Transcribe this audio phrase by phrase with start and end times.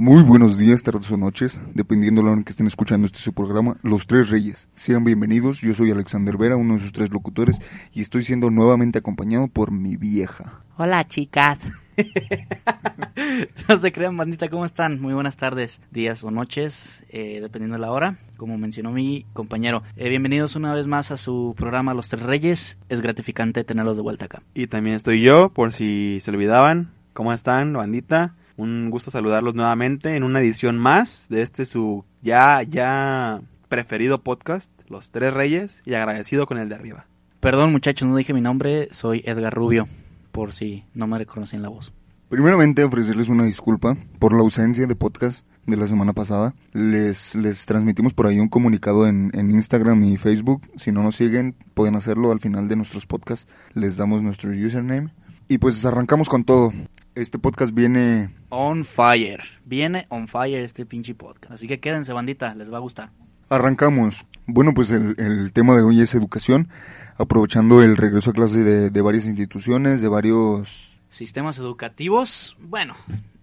[0.00, 3.18] Muy buenos días, tardes o noches, dependiendo de la hora en que estén escuchando este
[3.18, 4.68] su programa, Los Tres Reyes.
[4.76, 7.60] Sean bienvenidos, yo soy Alexander Vera, uno de sus tres locutores,
[7.92, 10.62] y estoy siendo nuevamente acompañado por mi vieja.
[10.76, 11.58] Hola, chicas.
[13.68, 15.00] no se crean, bandita, ¿cómo están?
[15.00, 19.82] Muy buenas tardes, días o noches, eh, dependiendo de la hora, como mencionó mi compañero.
[19.96, 22.78] Eh, bienvenidos una vez más a su programa Los Tres Reyes.
[22.88, 24.44] Es gratificante tenerlos de vuelta acá.
[24.54, 26.92] Y también estoy yo, por si se olvidaban.
[27.14, 28.36] ¿Cómo están, bandita?
[28.58, 34.72] Un gusto saludarlos nuevamente en una edición más de este su ya, ya preferido podcast,
[34.88, 37.06] Los Tres Reyes, y agradecido con el de arriba.
[37.38, 39.86] Perdón, muchachos, no dije mi nombre, soy Edgar Rubio,
[40.32, 41.92] por si no me reconocen la voz.
[42.30, 46.52] Primeramente, ofrecerles una disculpa por la ausencia de podcast de la semana pasada.
[46.72, 50.62] Les, les transmitimos por ahí un comunicado en, en Instagram y Facebook.
[50.74, 53.46] Si no nos siguen, pueden hacerlo al final de nuestros podcasts.
[53.74, 55.10] Les damos nuestro username.
[55.46, 56.72] Y pues arrancamos con todo.
[57.18, 58.30] Este podcast viene...
[58.48, 59.42] On fire.
[59.64, 61.54] Viene on fire este pinche podcast.
[61.54, 63.10] Así que quédense, bandita, les va a gustar.
[63.48, 64.24] Arrancamos.
[64.46, 66.68] Bueno, pues el, el tema de hoy es educación,
[67.16, 70.96] aprovechando el regreso a clase de, de varias instituciones, de varios...
[71.08, 72.94] Sistemas educativos, bueno,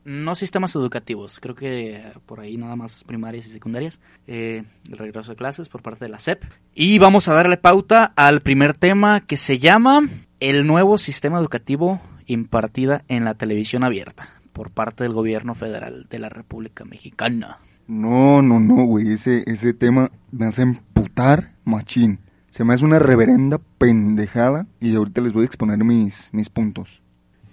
[0.05, 5.31] no sistemas educativos, creo que por ahí nada más primarias y secundarias, eh, el regreso
[5.31, 6.45] de clases por parte de la SEP.
[6.75, 10.07] Y vamos a darle pauta al primer tema que se llama
[10.39, 16.19] el nuevo sistema educativo impartida en la televisión abierta por parte del gobierno federal de
[16.19, 17.57] la República Mexicana.
[17.87, 22.19] No, no, no, güey, ese, ese tema me hace emputar machín.
[22.49, 27.01] Se me hace una reverenda pendejada y ahorita les voy a exponer mis, mis puntos.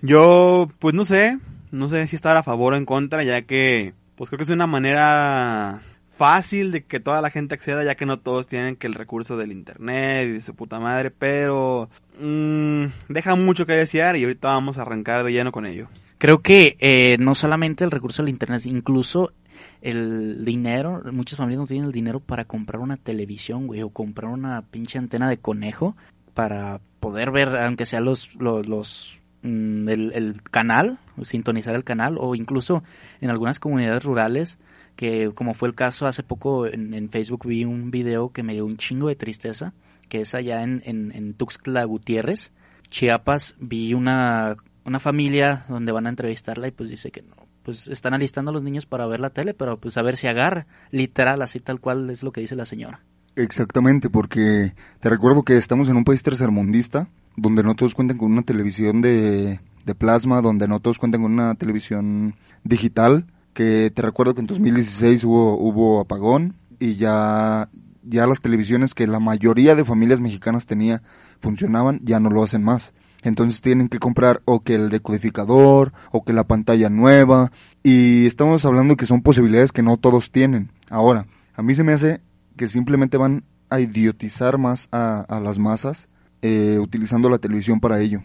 [0.00, 1.38] Yo, pues no sé,
[1.70, 4.50] no sé si estar a favor o en contra, ya que, pues creo que es
[4.50, 5.82] una manera
[6.12, 9.36] fácil de que toda la gente acceda, ya que no todos tienen que el recurso
[9.36, 11.88] del internet y de su puta madre, pero
[12.20, 15.88] mmm, deja mucho que desear y ahorita vamos a arrancar de lleno con ello.
[16.18, 19.32] Creo que eh, no solamente el recurso del internet, incluso
[19.80, 24.30] el dinero, muchas familias no tienen el dinero para comprar una televisión, güey, o comprar
[24.30, 25.96] una pinche antena de conejo
[26.34, 32.16] para poder ver, aunque sea los, los, los mm, el, el, canal, sintonizar el canal,
[32.18, 32.84] o incluso
[33.20, 34.58] en algunas comunidades rurales,
[34.96, 38.66] que como fue el caso hace poco en, Facebook vi un video que me dio
[38.66, 39.72] un chingo de tristeza,
[40.08, 42.52] que es allá en, en, en Tuxtla Gutiérrez,
[42.90, 47.88] Chiapas, vi una, una familia donde van a entrevistarla y pues dice que no, pues
[47.88, 50.66] están alistando a los niños para ver la tele, pero pues a ver si agarra,
[50.90, 53.00] literal, así tal cual es lo que dice la señora.
[53.34, 58.30] Exactamente, porque te recuerdo que estamos en un país tercermundista, donde no todos cuentan con
[58.30, 64.02] una televisión de, de plasma, donde no todos cuentan con una televisión digital, que te
[64.02, 67.68] recuerdo que en 2016 hubo, hubo apagón y ya,
[68.02, 71.02] ya las televisiones que la mayoría de familias mexicanas tenía
[71.40, 72.94] funcionaban, ya no lo hacen más.
[73.22, 77.52] Entonces tienen que comprar o que el decodificador o que la pantalla nueva
[77.82, 80.72] y estamos hablando que son posibilidades que no todos tienen.
[80.90, 82.20] Ahora, a mí se me hace
[82.56, 86.08] que simplemente van a idiotizar más a, las masas
[86.42, 88.22] eh, utilizando la televisión para ello.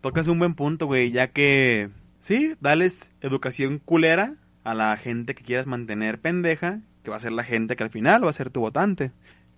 [0.00, 1.90] Tocas un buen punto, güey, ya que
[2.20, 4.34] sí, dales educación culera
[4.68, 7.90] a la gente que quieras mantener pendeja, que va a ser la gente que al
[7.90, 9.12] final va a ser tu votante.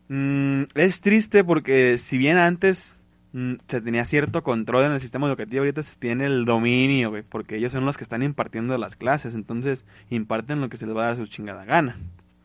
[0.08, 2.96] Mm, es triste porque si bien antes
[3.32, 7.56] mm, se tenía cierto control en el sistema educativo, ahorita se tiene el dominio, porque
[7.56, 11.02] ellos son los que están impartiendo las clases, entonces imparten lo que se les va
[11.02, 11.96] a dar su chingada gana.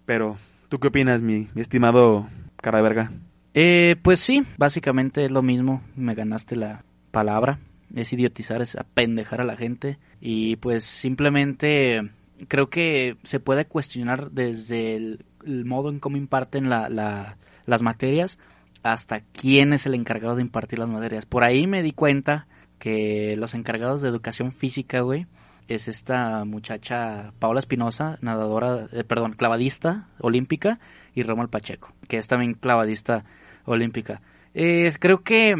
[0.08, 0.38] Pero,
[0.68, 2.28] ¿tú qué opinas, mi, mi estimado
[2.58, 3.12] cara de verga?
[3.54, 7.60] Eh, pues sí, básicamente es lo mismo, me ganaste la palabra,
[7.94, 12.10] es idiotizar, es apendejar a la gente y pues simplemente
[12.48, 18.40] creo que se puede cuestionar desde el, modo en cómo imparten la, la, las materias
[18.84, 21.26] hasta quién es el encargado de impartir las materias.
[21.26, 22.48] Por ahí me di cuenta
[22.80, 25.28] que los encargados de educación física, güey,
[25.68, 30.80] es esta muchacha Paola Espinosa, nadadora, eh, perdón, clavadista olímpica,
[31.16, 33.24] y Romal Pacheco, que es también clavadista
[33.64, 34.22] olímpica.
[34.54, 35.56] Eh, creo que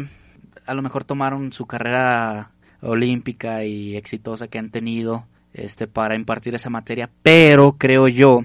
[0.66, 2.52] a lo mejor tomaron su carrera
[2.82, 8.44] olímpica y exitosa que han tenido este para impartir esa materia, pero creo yo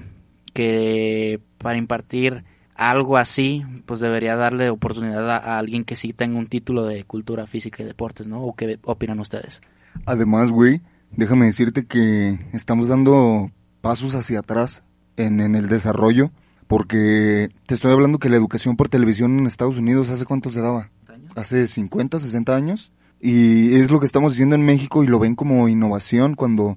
[0.52, 2.44] que para impartir
[2.74, 7.04] algo así, pues debería darle oportunidad a, a, alguien que sí tenga un título de
[7.04, 8.42] cultura física y deportes, ¿no?
[8.42, 9.60] ¿O qué opinan ustedes?
[10.06, 10.80] Además, güey,
[11.10, 13.50] déjame decirte que estamos dando
[13.80, 14.82] pasos hacia atrás
[15.16, 16.30] en, en, el desarrollo,
[16.66, 20.60] porque te estoy hablando que la educación por televisión en Estados Unidos, ¿hace cuánto se
[20.60, 20.90] daba?
[21.36, 22.92] Hace 50, 60 años.
[23.20, 26.76] Y es lo que estamos haciendo en México y lo ven como innovación cuando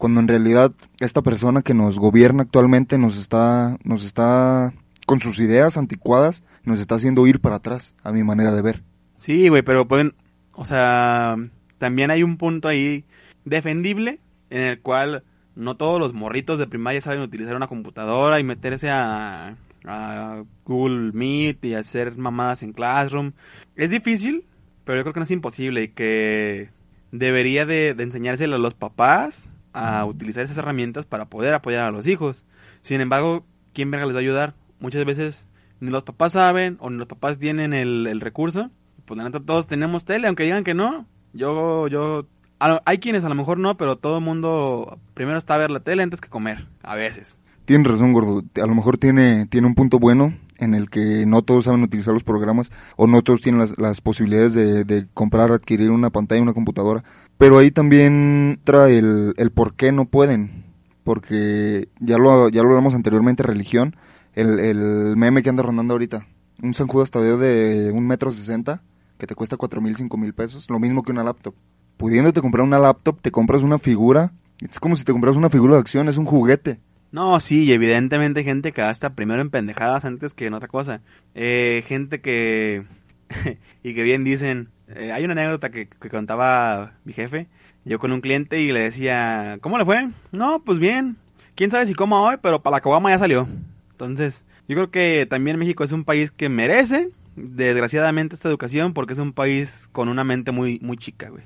[0.00, 4.72] cuando en realidad esta persona que nos gobierna actualmente nos está nos está
[5.04, 8.82] con sus ideas anticuadas nos está haciendo ir para atrás a mi manera de ver.
[9.16, 10.14] Sí, güey, pero pueden,
[10.54, 11.36] o sea,
[11.76, 13.04] también hay un punto ahí
[13.44, 15.22] defendible en el cual
[15.54, 21.12] no todos los morritos de primaria saben utilizar una computadora y meterse a, a Google
[21.12, 23.32] Meet y hacer mamadas en Classroom.
[23.76, 24.46] Es difícil,
[24.84, 26.70] pero yo creo que no es imposible y que
[27.12, 31.90] debería de, de enseñárselo a los papás a utilizar esas herramientas para poder apoyar a
[31.90, 32.44] los hijos.
[32.82, 34.54] Sin embargo, ¿quién verga les va a ayudar?
[34.78, 35.48] Muchas veces
[35.80, 38.70] ni los papás saben o ni los papás tienen el, el recurso.
[39.04, 41.06] Pues la neta todos tenemos tele, aunque digan que no.
[41.32, 42.26] Yo, yo,
[42.58, 45.80] hay quienes a lo mejor no, pero todo el mundo primero está a ver la
[45.80, 47.38] tele antes que comer, a veces.
[47.64, 48.42] Tienes razón, gordo.
[48.56, 52.14] A lo mejor tiene, tiene un punto bueno en el que no todos saben utilizar
[52.14, 56.42] los programas o no todos tienen las, las posibilidades de, de, comprar, adquirir una pantalla,
[56.42, 57.02] una computadora.
[57.38, 60.66] Pero ahí también trae el, el por qué no pueden.
[61.02, 63.96] Porque ya lo, ya lo hablamos anteriormente, religión.
[64.34, 66.26] El, el meme que anda rondando ahorita.
[66.62, 68.82] Un San Judas Tadeo de un metro sesenta
[69.16, 70.66] que te cuesta cuatro mil, cinco mil pesos.
[70.68, 71.54] Lo mismo que una laptop.
[71.96, 74.32] Pudiéndote comprar una laptop, te compras una figura.
[74.60, 76.80] Es como si te compras una figura de acción, es un juguete.
[77.12, 81.00] No, sí, y evidentemente gente que gasta primero en pendejadas antes que en otra cosa.
[81.34, 82.84] Eh, gente que...
[83.82, 84.68] y que bien dicen...
[84.88, 87.46] Eh, hay una anécdota que, que, contaba mi jefe.
[87.84, 89.58] Yo con un cliente y le decía...
[89.60, 90.08] ¿Cómo le fue?
[90.32, 91.16] No, pues bien.
[91.54, 93.48] Quién sabe si cómo hoy, pero para la caguama ya salió.
[93.92, 99.14] Entonces, yo creo que también México es un país que merece, desgraciadamente, esta educación porque
[99.14, 101.42] es un país con una mente muy, muy chica, güey.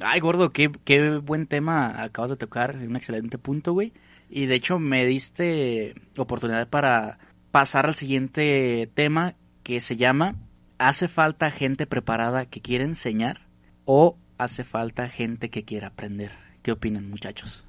[0.00, 2.76] Ay, gordo, qué, qué buen tema acabas de tocar.
[2.76, 3.92] Un excelente punto, güey.
[4.28, 7.18] Y de hecho me diste oportunidad para
[7.50, 10.36] pasar al siguiente tema que se llama
[10.78, 13.40] ¿Hace falta gente preparada que quiere enseñar
[13.86, 16.32] o hace falta gente que quiera aprender?
[16.62, 17.64] ¿Qué opinan muchachos?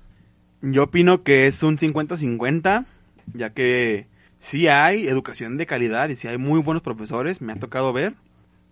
[0.62, 2.86] Yo opino que es un 50-50,
[3.34, 4.08] ya que
[4.40, 8.16] sí hay educación de calidad y sí hay muy buenos profesores, me ha tocado ver,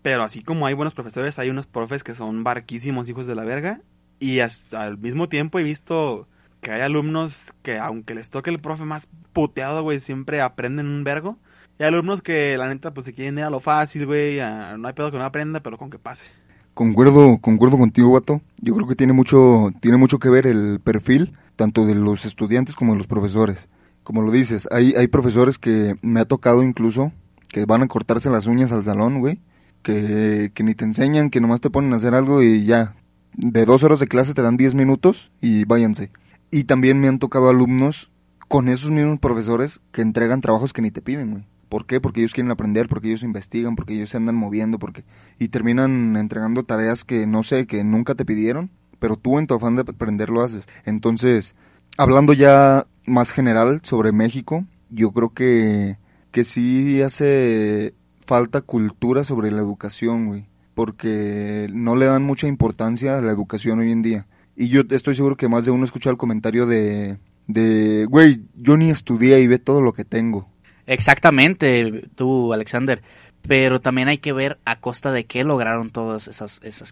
[0.02, 3.46] pero así como hay buenos profesores, hay unos profes que son barquísimos hijos de la
[3.46, 3.82] verga
[4.20, 6.28] y hasta al mismo tiempo he visto
[6.66, 11.04] que hay alumnos que aunque les toque el profe más puteado, güey, siempre aprenden un
[11.04, 11.38] vergo.
[11.78, 14.88] Y hay alumnos que la neta pues se quieren ir a lo fácil, güey, no
[14.88, 16.26] hay pedo que no aprenda, pero con que pase.
[16.74, 18.42] Concuerdo, concuerdo contigo, Vato.
[18.62, 22.76] Yo creo que tiene mucho, tiene mucho que ver el perfil, tanto de los estudiantes
[22.76, 23.70] como de los profesores.
[24.02, 27.12] Como lo dices, hay, hay profesores que me ha tocado incluso
[27.48, 29.40] que van a cortarse las uñas al salón, güey,
[29.84, 32.96] que, que ni te enseñan, que nomás te ponen a hacer algo y ya,
[33.34, 36.10] de dos horas de clase te dan diez minutos y váyanse.
[36.52, 38.12] Y también me han tocado alumnos
[38.48, 41.44] con esos mismos profesores que entregan trabajos que ni te piden, güey.
[41.70, 42.00] ¿Por qué?
[42.00, 45.04] Porque ellos quieren aprender, porque ellos investigan, porque ellos se andan moviendo, porque
[45.40, 48.70] y terminan entregando tareas que no sé, que nunca te pidieron,
[49.00, 50.68] pero tú en tu afán de aprender lo haces.
[50.86, 51.56] Entonces,
[51.98, 55.98] hablando ya más general sobre México, yo creo que
[56.36, 57.94] que sí hace
[58.26, 63.80] falta cultura sobre la educación, güey, porque no le dan mucha importancia a la educación
[63.80, 64.28] hoy en día.
[64.56, 67.18] Y yo estoy seguro que más de uno escucha el comentario de,
[67.48, 70.48] de, güey, yo ni estudié y ve todo lo que tengo.
[70.88, 73.02] Exactamente, tú, Alexander.
[73.48, 76.92] Pero también hay que ver a costa de qué lograron todos esas, esas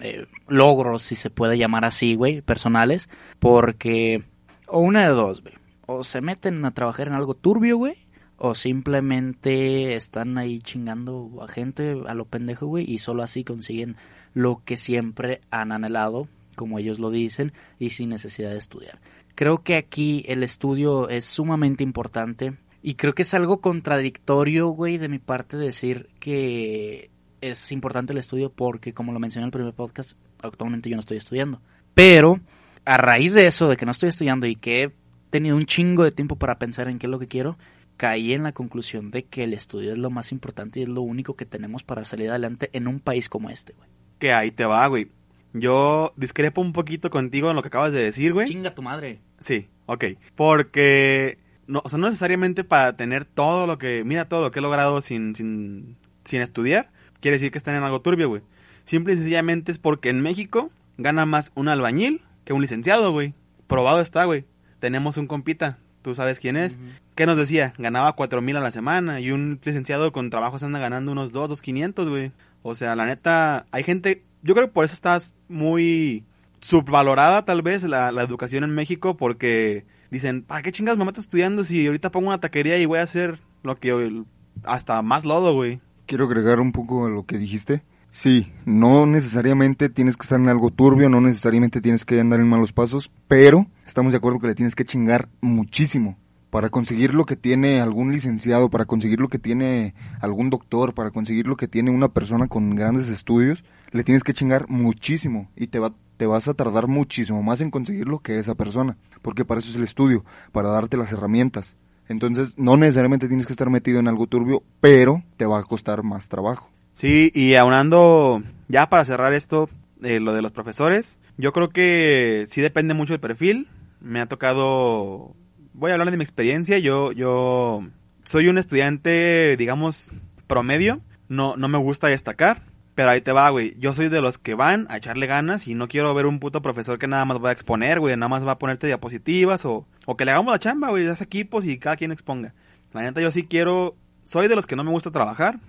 [0.00, 3.08] eh, logros, si se puede llamar así, güey, personales.
[3.38, 4.22] Porque,
[4.66, 5.54] o una de dos, güey.
[5.86, 7.96] O se meten a trabajar en algo turbio, güey.
[8.36, 12.88] O simplemente están ahí chingando a gente a lo pendejo, güey.
[12.88, 13.96] Y solo así consiguen
[14.32, 16.28] lo que siempre han anhelado
[16.60, 19.00] como ellos lo dicen, y sin necesidad de estudiar.
[19.34, 24.98] Creo que aquí el estudio es sumamente importante y creo que es algo contradictorio, güey,
[24.98, 29.52] de mi parte decir que es importante el estudio porque, como lo mencioné en el
[29.52, 31.62] primer podcast, actualmente yo no estoy estudiando.
[31.94, 32.40] Pero
[32.84, 34.92] a raíz de eso, de que no estoy estudiando y que he
[35.30, 37.56] tenido un chingo de tiempo para pensar en qué es lo que quiero,
[37.96, 41.00] caí en la conclusión de que el estudio es lo más importante y es lo
[41.00, 43.88] único que tenemos para salir adelante en un país como este, güey.
[44.18, 45.08] Que ahí te va, güey.
[45.52, 48.48] Yo discrepo un poquito contigo en lo que acabas de decir, güey.
[48.48, 49.20] Chinga tu madre.
[49.40, 50.04] Sí, ok.
[50.36, 54.60] Porque, no, o sea, no necesariamente para tener todo lo que, mira todo lo que
[54.60, 56.90] he logrado sin, sin, sin estudiar,
[57.20, 58.42] quiere decir que están en algo turbio, güey.
[58.84, 63.34] Simple y sencillamente es porque en México gana más un albañil que un licenciado, güey.
[63.66, 64.44] Probado está, güey.
[64.78, 66.78] Tenemos un compita, tú sabes quién es.
[67.14, 67.74] ¿Qué nos decía?
[67.78, 71.50] Ganaba cuatro mil a la semana y un licenciado con trabajos anda ganando unos dos,
[71.50, 72.32] dos quinientos, güey.
[72.62, 76.24] O sea, la neta, hay gente yo creo que por eso estás muy
[76.60, 81.20] subvalorada tal vez la, la educación en México porque dicen, ¿para qué chingas me meto
[81.20, 84.24] estudiando si ahorita pongo una taquería y voy a hacer lo que
[84.64, 85.80] hasta más lodo, güey?
[86.06, 87.82] Quiero agregar un poco a lo que dijiste.
[88.10, 92.48] Sí, no necesariamente tienes que estar en algo turbio, no necesariamente tienes que andar en
[92.48, 96.18] malos pasos, pero estamos de acuerdo que le tienes que chingar muchísimo
[96.50, 101.10] para conseguir lo que tiene algún licenciado, para conseguir lo que tiene algún doctor, para
[101.10, 105.68] conseguir lo que tiene una persona con grandes estudios, le tienes que chingar muchísimo y
[105.68, 109.60] te va te vas a tardar muchísimo más en conseguirlo que esa persona, porque para
[109.60, 111.78] eso es el estudio, para darte las herramientas.
[112.10, 116.02] Entonces, no necesariamente tienes que estar metido en algo turbio, pero te va a costar
[116.02, 116.68] más trabajo.
[116.92, 119.70] Sí, y aunando, ya para cerrar esto,
[120.02, 123.68] eh, lo de los profesores, yo creo que sí depende mucho del perfil.
[124.02, 125.34] Me ha tocado,
[125.80, 127.82] voy a hablar de mi experiencia, yo, yo
[128.22, 130.12] soy un estudiante, digamos,
[130.46, 132.62] promedio, no, no me gusta destacar,
[132.94, 133.74] pero ahí te va, güey.
[133.78, 136.60] Yo soy de los que van a echarle ganas y no quiero ver un puto
[136.60, 138.14] profesor que nada más va a exponer, güey.
[138.14, 141.06] Nada más va a ponerte diapositivas o, o que le hagamos la chamba, güey.
[141.06, 142.52] Hace equipos y cada quien exponga.
[142.92, 143.96] La neta, yo sí quiero.
[144.24, 145.60] Soy de los que no me gusta trabajar.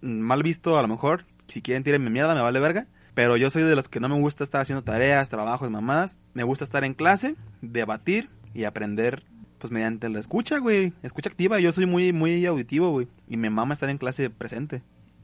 [0.00, 1.26] Mal visto, a lo mejor.
[1.46, 2.86] Si quieren, mi mierda, me vale verga.
[3.12, 6.18] Pero yo soy de los que no me gusta estar haciendo tareas, trabajos, mamadas.
[6.32, 9.24] Me gusta estar en clase, debatir y aprender,
[9.58, 10.94] pues mediante la escucha, güey.
[11.02, 11.60] Escucha activa.
[11.60, 13.08] Yo soy muy, muy auditivo, güey.
[13.28, 14.82] Y me mama estar en clase presente.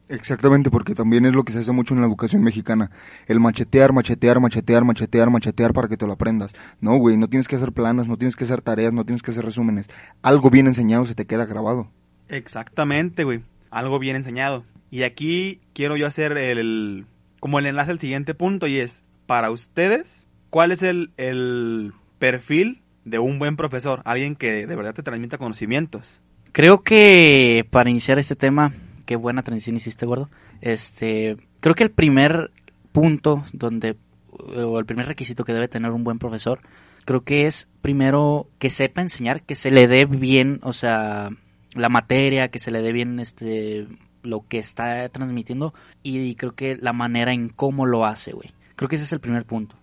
[0.09, 2.91] Exactamente, porque también es lo que se hace mucho en la educación mexicana.
[3.27, 6.53] El machetear, machetear, machetear, machetear, machetear para que te lo aprendas.
[6.81, 9.31] No, güey, no tienes que hacer planas, no tienes que hacer tareas, no tienes que
[9.31, 9.89] hacer resúmenes.
[10.21, 11.91] Algo bien enseñado se te queda grabado.
[12.29, 13.41] Exactamente, güey.
[13.71, 14.65] Algo bien enseñado.
[14.91, 17.07] Y aquí quiero yo hacer el,
[17.41, 22.82] como el enlace al siguiente punto y es, para ustedes, ¿cuál es el, el perfil
[23.05, 24.03] de un buen profesor?
[24.05, 26.23] Alguien que de verdad te transmita conocimientos.
[26.53, 28.73] Creo que para iniciar este tema
[29.07, 30.31] qué buena transición hiciste, gordo.
[30.61, 32.51] Este, creo que el primer
[32.93, 33.97] punto donde,
[34.31, 36.61] o el primer requisito que debe tener un buen profesor,
[37.05, 41.31] creo que es primero que sepa enseñar, que se le dé bien, o sea,
[41.75, 43.87] la materia, que se le dé bien este
[44.23, 48.53] lo que está transmitiendo y creo que la manera en cómo lo hace, güey.
[48.77, 49.77] Creo que ese es el primer punto.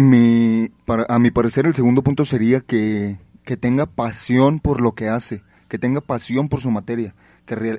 [0.00, 4.92] Mi, para, a mi parecer el segundo punto sería que, que tenga pasión por lo
[4.92, 7.14] que hace, que tenga pasión por su materia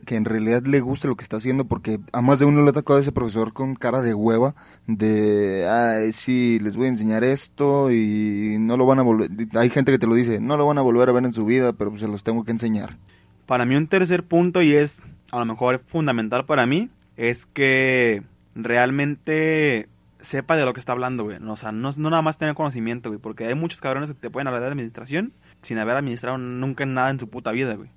[0.05, 2.69] que, en realidad le guste lo que está haciendo, porque a más de uno le
[2.69, 4.55] ha tocado a ese profesor con cara de hueva,
[4.88, 9.69] de, ay, sí, les voy a enseñar esto y no lo van a volver, hay
[9.69, 11.73] gente que te lo dice, no lo van a volver a ver en su vida,
[11.73, 12.97] pero se los tengo que enseñar.
[13.45, 18.23] Para mí un tercer punto, y es a lo mejor fundamental para mí, es que
[18.55, 19.88] realmente
[20.21, 21.38] sepa de lo que está hablando, güey.
[21.38, 24.47] O sea, no, nada más tener conocimiento, güey, porque hay muchos cabrones que te pueden
[24.47, 27.89] hablar de administración sin haber administrado nunca nada en su puta vida, güey.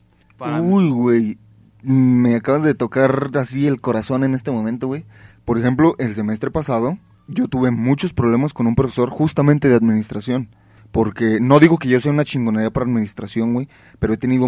[0.60, 1.38] Uy, güey,
[1.82, 5.04] me acabas de tocar así el corazón en este momento, güey.
[5.44, 6.98] Por ejemplo, el semestre pasado
[7.28, 10.48] yo tuve muchos problemas con un profesor justamente de administración.
[10.90, 14.46] Porque no digo que yo sea una chingonería para administración, güey, pero he tenido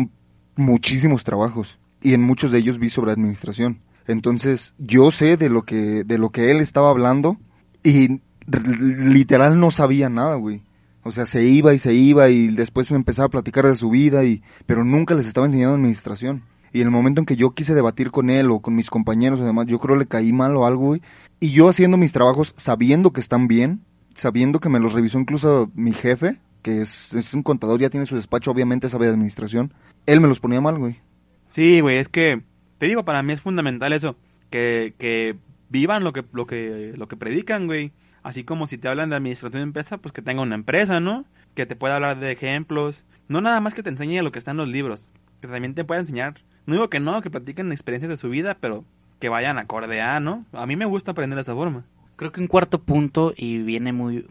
[0.57, 3.81] muchísimos trabajos y en muchos de ellos vi sobre administración.
[4.07, 7.39] Entonces, yo sé de lo que de lo que él estaba hablando
[7.85, 10.63] y literal no sabía nada, güey.
[11.05, 13.91] O sea, se iba y se iba y después me empezaba a platicar de su
[13.91, 16.43] vida y pero nunca les estaba enseñando administración.
[16.73, 19.39] Y en el momento en que yo quise debatir con él o con mis compañeros
[19.39, 21.03] o demás, yo creo le caí mal o algo, güey.
[21.39, 23.83] Y yo haciendo mis trabajos sabiendo que están bien,
[24.15, 28.07] sabiendo que me los revisó incluso mi jefe, que es, es un contador, ya tiene
[28.07, 29.73] su despacho, obviamente sabe de administración,
[30.07, 31.01] él me los ponía mal, güey.
[31.47, 32.43] Sí, güey, es que,
[32.79, 34.17] te digo, para mí es fundamental eso,
[34.51, 35.37] que, que
[35.69, 37.93] vivan lo que, lo que, lo que predican, güey.
[38.23, 41.25] Así como si te hablan de administración de empresa, pues que tenga una empresa, ¿no?
[41.55, 43.05] Que te pueda hablar de ejemplos.
[43.29, 45.85] No nada más que te enseñe lo que está en los libros, que también te
[45.85, 48.85] pueda enseñar no digo que no, que platiquen experiencias de su vida, pero
[49.19, 50.47] que vayan acorde a, ¿no?
[50.53, 51.85] A mí me gusta aprender de esa forma.
[52.17, 54.27] Creo que un cuarto punto, y viene muy,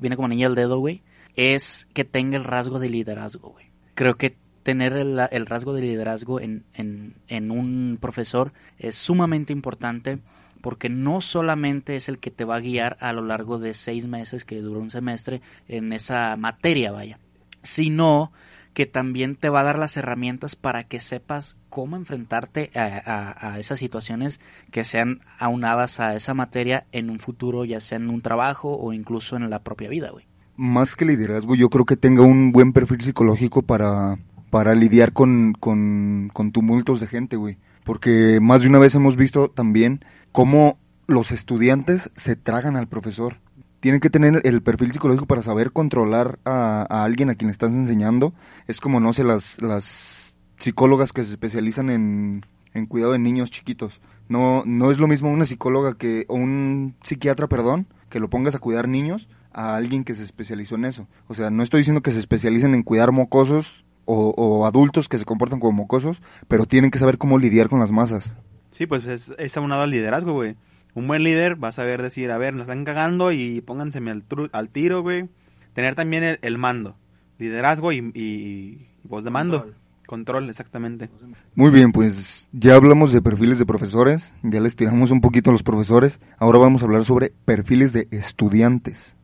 [0.00, 1.02] viene como niña al dedo, güey,
[1.36, 3.66] es que tenga el rasgo de liderazgo, güey.
[3.94, 9.52] Creo que tener el, el rasgo de liderazgo en, en, en, un profesor es sumamente
[9.52, 10.18] importante
[10.66, 14.08] porque no solamente es el que te va a guiar a lo largo de seis
[14.08, 17.20] meses que dura un semestre en esa materia, vaya,
[17.62, 18.32] sino
[18.74, 23.78] que también te va a dar las herramientas para que sepas cómo enfrentarte a, esas
[23.78, 24.40] situaciones
[24.72, 28.92] que sean aunadas a esa materia en un futuro, ya sea en un trabajo o
[28.92, 30.26] incluso en la propia vida, güey.
[30.56, 34.18] Más que liderazgo, yo creo que tenga un buen perfil psicológico para,
[34.50, 37.56] para lidiar con, con, con tumultos de gente, güey.
[37.86, 40.04] Porque más de una vez hemos visto también
[40.36, 43.38] cómo los estudiantes se tragan al profesor
[43.80, 48.34] tienen que tener el perfil psicológico para saber controlar a, alguien a quien estás enseñando.
[48.66, 53.50] Es como, no sé, las, las psicólogas que se especializan en, en cuidado de niños
[53.50, 54.02] chiquitos.
[54.28, 58.54] No, no es lo mismo una psicóloga que, o un psiquiatra, perdón, que lo pongas
[58.54, 61.08] a cuidar niños a alguien que se especializó en eso.
[61.28, 65.24] O sea, no estoy diciendo que se especialicen en cuidar mocosos o adultos que se
[65.24, 68.36] comportan como mocosos, pero tienen que saber cómo lidiar con las masas.
[68.76, 70.56] Sí, pues es, es aunado al liderazgo, güey
[70.96, 74.24] un buen líder va a saber decir, a ver, nos están cagando y pónganseme al,
[74.50, 75.28] al tiro, güey.
[75.74, 76.96] Tener también el, mando,
[77.38, 79.70] liderazgo y, voz de mando.
[80.06, 81.10] Control, exactamente.
[81.54, 85.52] Muy bien, pues ya hablamos de perfiles de profesores, ya les tiramos un poquito a
[85.52, 89.16] los profesores, ahora vamos a hablar sobre perfiles de estudiantes.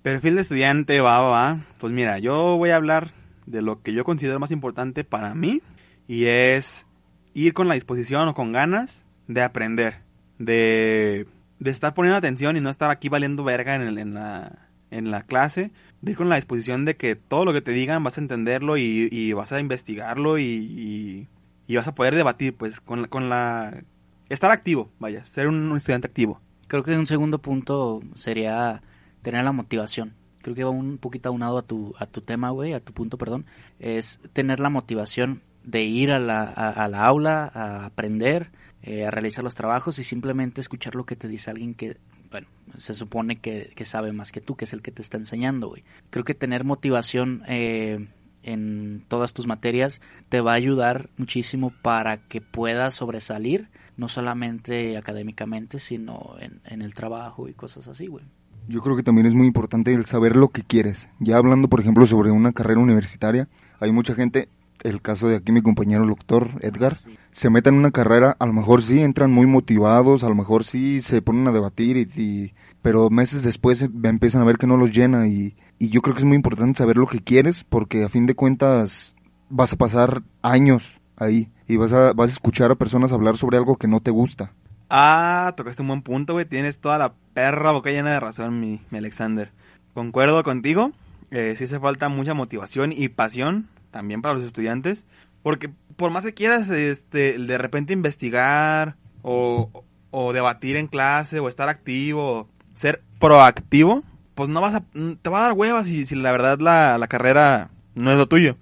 [0.00, 1.66] Perfil de estudiante, va, va, va.
[1.78, 3.10] Pues mira, yo voy a hablar
[3.44, 5.60] de lo que yo considero más importante para mí
[6.06, 6.86] y es
[7.34, 9.98] ir con la disposición o con ganas de aprender,
[10.38, 11.26] de,
[11.58, 15.10] de estar poniendo atención y no estar aquí valiendo verga en, el- en la, en
[15.10, 15.70] la clase,
[16.00, 18.76] de ir con la disposición de que todo lo que te digan vas a entenderlo
[18.76, 21.26] y, vas a investigarlo y,
[21.66, 23.82] y, vas a poder debatir, pues, con con la...
[24.28, 26.40] Estar activo, vaya, ser un estudiante activo.
[26.66, 28.82] Creo que un segundo punto sería
[29.22, 30.12] tener la motivación.
[30.42, 33.16] Creo que va un poquito aunado a tu, a tu tema, güey, a tu punto,
[33.16, 33.46] perdón.
[33.80, 38.50] Es tener la motivación de ir a la, a, a la aula, a aprender,
[38.82, 41.98] eh, a realizar los trabajos y simplemente escuchar lo que te dice alguien que,
[42.30, 42.46] bueno,
[42.76, 45.68] se supone que, que sabe más que tú, que es el que te está enseñando,
[45.68, 45.84] güey.
[46.08, 48.08] Creo que tener motivación eh,
[48.42, 54.96] en todas tus materias te va a ayudar muchísimo para que puedas sobresalir, no solamente
[54.96, 58.24] académicamente, sino en, en el trabajo y cosas así, güey.
[58.68, 61.10] Yo creo que también es muy importante el saber lo que quieres.
[61.20, 63.48] Ya hablando, por ejemplo, sobre una carrera universitaria,
[63.80, 64.48] hay mucha gente,
[64.82, 66.96] el caso de aquí mi compañero el doctor Edgar,
[67.30, 70.64] se meten en una carrera, a lo mejor sí entran muy motivados, a lo mejor
[70.64, 74.76] sí se ponen a debatir, y, pero meses después em- empiezan a ver que no
[74.76, 78.04] los llena y, y yo creo que es muy importante saber lo que quieres porque
[78.04, 79.14] a fin de cuentas
[79.48, 83.56] vas a pasar años ahí y vas a, vas a escuchar a personas hablar sobre
[83.56, 84.52] algo que no te gusta.
[84.90, 86.46] Ah, tocaste un buen punto, güey.
[86.46, 89.52] Tienes toda la perra boca llena de razón, mi, mi Alexander.
[89.92, 90.92] Concuerdo contigo.
[91.30, 95.04] Eh, sí hace falta mucha motivación y pasión también para los estudiantes.
[95.42, 101.48] Porque por más que quieras, este, de repente investigar o, o debatir en clase o
[101.48, 104.02] estar activo, ser proactivo,
[104.34, 104.84] pues no vas a,
[105.20, 108.28] te va a dar huevas si, si la verdad la, la carrera no es lo
[108.28, 108.56] tuyo.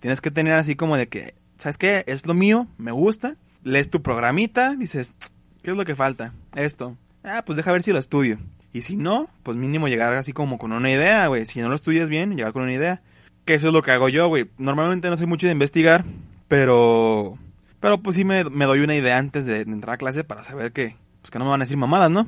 [0.00, 2.04] Tienes que tener así como de que, ¿sabes qué?
[2.06, 3.36] Es lo mío, me gusta.
[3.62, 5.14] Lees tu programita, dices,
[5.62, 6.32] ¿qué es lo que falta?
[6.54, 6.96] Esto.
[7.22, 8.38] Ah, pues deja ver si lo estudio.
[8.72, 11.44] Y si no, pues mínimo llegar así como con una idea, güey.
[11.44, 13.02] Si no lo estudias bien, llegar con una idea.
[13.44, 14.48] Que eso es lo que hago yo, güey.
[14.58, 16.04] Normalmente no soy mucho de investigar,
[16.48, 17.38] pero...
[17.80, 20.42] Pero pues sí me, me doy una idea antes de, de entrar a clase para
[20.44, 20.96] saber que...
[21.22, 22.26] Pues que no me van a decir mamadas, ¿no?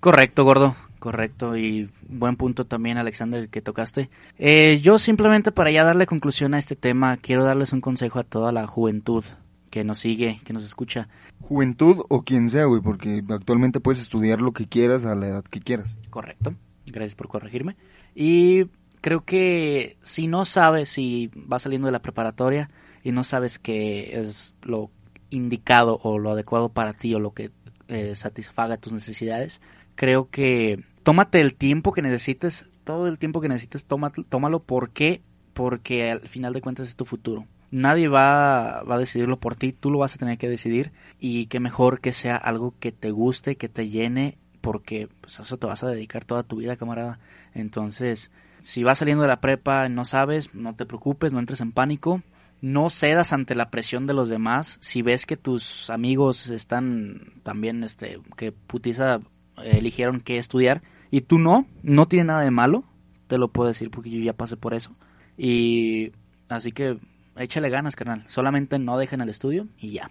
[0.00, 0.74] Correcto, gordo.
[1.02, 1.56] Correcto.
[1.56, 4.08] Y buen punto también, Alexander, el que tocaste.
[4.38, 8.24] Eh, yo simplemente para ya darle conclusión a este tema, quiero darles un consejo a
[8.24, 9.24] toda la juventud
[9.68, 11.08] que nos sigue, que nos escucha.
[11.40, 15.44] Juventud o quien sea, güey, porque actualmente puedes estudiar lo que quieras a la edad
[15.44, 15.98] que quieras.
[16.10, 16.54] Correcto.
[16.86, 17.76] Gracias por corregirme.
[18.14, 18.66] Y
[19.02, 22.70] creo que si no sabes, si vas saliendo de la preparatoria
[23.04, 24.90] y no sabes qué es lo
[25.28, 27.50] indicado o lo adecuado para ti o lo que
[27.88, 29.60] eh, satisfaga tus necesidades,
[29.96, 34.60] creo que tómate el tiempo que necesites, todo el tiempo que necesites, tómalo, tómalo.
[34.60, 35.20] ¿Por qué?
[35.52, 37.46] Porque al final de cuentas es tu futuro.
[37.72, 41.46] Nadie va, va a decidirlo por ti, tú lo vas a tener que decidir y
[41.46, 45.56] qué mejor que sea algo que te guste, que te llene, porque pues, a eso
[45.56, 47.18] te vas a dedicar toda tu vida, camarada.
[47.54, 48.30] Entonces,
[48.62, 52.22] si vas saliendo de la prepa, no sabes, no te preocupes, no entres en pánico,
[52.60, 54.78] no cedas ante la presión de los demás.
[54.80, 59.16] Si ves que tus amigos están también, este, que putiza
[59.62, 62.84] eh, eligieron qué estudiar y tú no, no tiene nada de malo,
[63.26, 64.92] te lo puedo decir porque yo ya pasé por eso.
[65.36, 66.12] Y
[66.48, 66.98] así que
[67.36, 68.24] échale ganas, carnal.
[68.28, 70.10] Solamente no dejen el estudio y ya.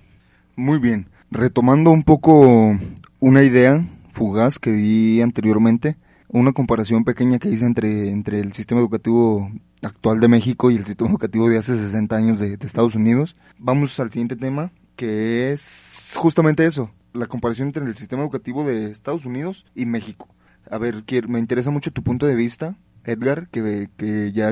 [0.57, 1.07] Muy bien.
[1.31, 2.77] Retomando un poco
[3.19, 5.95] una idea fugaz que di anteriormente,
[6.31, 10.85] una comparación pequeña que hice entre, entre el sistema educativo actual de México y el
[10.85, 13.35] sistema educativo de hace 60 años de, Estados Unidos.
[13.57, 18.91] Vamos al siguiente tema, que es justamente eso, la comparación entre el sistema educativo de
[18.91, 20.29] Estados Unidos y México.
[20.69, 24.49] A ver, me interesa mucho tu punto de vista, Edgar, que, que ya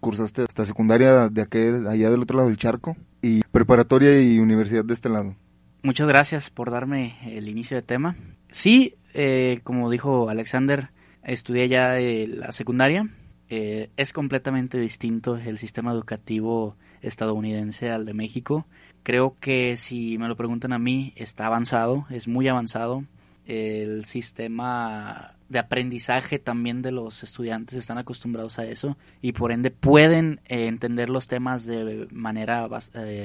[0.00, 4.84] cursaste hasta secundaria de aquel, allá del otro lado del charco, y preparatoria y universidad
[4.84, 5.36] de este lado.
[5.82, 8.16] Muchas gracias por darme el inicio de tema.
[8.50, 10.90] Sí, eh, como dijo Alexander,
[11.32, 13.08] estudié ya eh, la secundaria.
[13.48, 18.66] Eh, es completamente distinto el sistema educativo estadounidense al de México.
[19.02, 23.04] Creo que si me lo preguntan a mí, está avanzado, es muy avanzado.
[23.46, 29.72] El sistema de aprendizaje también de los estudiantes están acostumbrados a eso y por ende
[29.72, 32.68] pueden eh, entender los temas de manera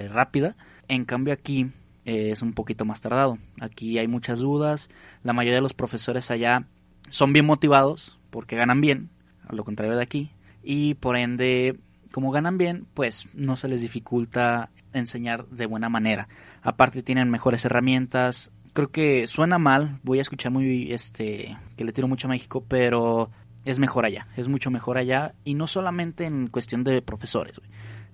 [0.09, 0.55] rápida.
[0.87, 1.69] En cambio aquí
[2.05, 3.37] es un poquito más tardado.
[3.59, 4.89] Aquí hay muchas dudas.
[5.23, 6.65] La mayoría de los profesores allá
[7.09, 9.09] son bien motivados porque ganan bien,
[9.47, 10.31] a lo contrario de aquí.
[10.63, 11.77] Y por ende,
[12.11, 16.27] como ganan bien, pues no se les dificulta enseñar de buena manera.
[16.61, 18.51] Aparte tienen mejores herramientas.
[18.73, 22.63] Creo que suena mal, voy a escuchar muy este que le tiro mucho a México,
[22.67, 23.29] pero
[23.63, 27.57] es mejor allá, es mucho mejor allá y no solamente en cuestión de profesores.
[27.59, 27.69] güey.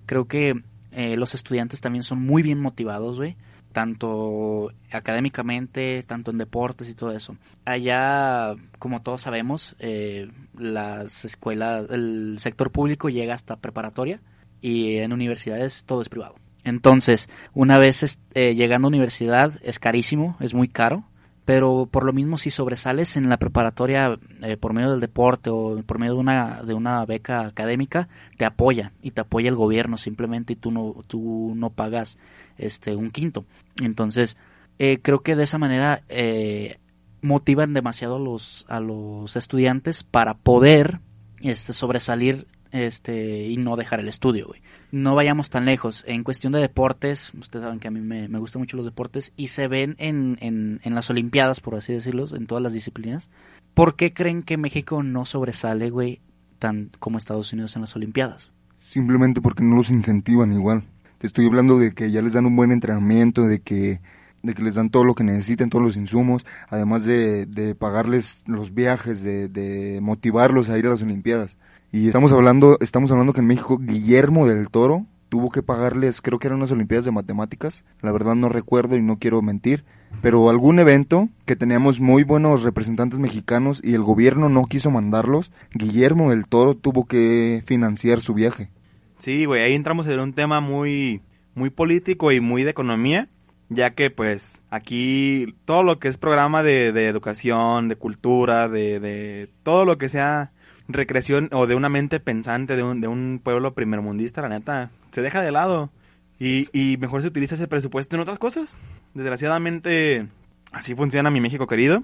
[0.06, 0.62] Creo que
[0.94, 3.38] Eh, los estudiantes también son muy bien motivados, güey.
[3.72, 7.36] Tanto académicamente, tanto en deportes y todo eso.
[7.64, 14.20] Allá, como todos sabemos, eh, las escuelas, el sector público llega hasta preparatoria
[14.60, 16.34] y en universidades todo es privado.
[16.64, 21.04] Entonces, una vez eh, llegando a universidad es carísimo, es muy caro
[21.44, 25.82] pero por lo mismo si sobresales en la preparatoria eh, por medio del deporte o
[25.84, 29.98] por medio de una de una beca académica te apoya y te apoya el gobierno
[29.98, 32.18] simplemente y tú no tú no pagas
[32.58, 33.44] este un quinto
[33.82, 34.36] entonces
[34.78, 36.78] eh, creo que de esa manera eh,
[37.22, 41.00] motivan demasiado a los a los estudiantes para poder
[41.40, 44.52] este sobresalir este y no dejar el estudio.
[44.92, 46.04] No vayamos tan lejos.
[46.06, 49.32] En cuestión de deportes, ustedes saben que a mí me, me gustan mucho los deportes
[49.36, 53.30] y se ven en, en, en, las Olimpiadas, por así decirlo, en todas las disciplinas.
[53.72, 56.20] ¿Por qué creen que México no sobresale, güey,
[56.58, 58.52] tan como Estados Unidos en las Olimpiadas?
[58.76, 60.84] Simplemente porque no los incentivan igual.
[61.16, 64.00] Te estoy hablando de que ya les dan un buen entrenamiento, de que
[64.42, 69.22] les dan todo lo que necesiten, todos los insumos, además de, de pagarles los viajes,
[69.22, 71.56] de motivarlos a ir a las Olimpiadas.
[71.94, 76.38] Y estamos hablando, estamos hablando que en México Guillermo del Toro tuvo que pagarles, creo
[76.38, 79.84] que eran unas Olimpiadas de Matemáticas, la verdad no recuerdo y no quiero mentir,
[80.22, 85.52] pero algún evento que teníamos muy buenos representantes mexicanos y el gobierno no quiso mandarlos,
[85.74, 88.70] Guillermo del Toro tuvo que financiar su viaje.
[89.18, 91.20] Sí, güey, ahí entramos en un tema muy,
[91.54, 93.28] muy político y muy de economía,
[93.68, 98.98] ya que pues aquí todo lo que es programa de, de educación, de cultura, de,
[98.98, 100.52] de todo lo que sea
[100.92, 105.22] recreación o de una mente pensante de un, de un pueblo primermundista, la neta, se
[105.22, 105.90] deja de lado.
[106.38, 108.76] Y, y mejor se utiliza ese presupuesto en otras cosas.
[109.14, 110.26] Desgraciadamente,
[110.72, 112.02] así funciona mi México querido.